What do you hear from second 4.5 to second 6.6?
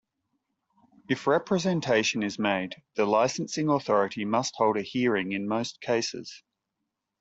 hold a hearing in most cases.